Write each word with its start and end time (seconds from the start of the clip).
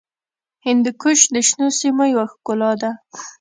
هندوکش 0.65 1.19
د 1.33 1.35
شنو 1.47 1.67
سیمو 1.79 2.05
یوه 2.13 2.25
ښکلا 2.31 2.71
ده. 2.81 2.91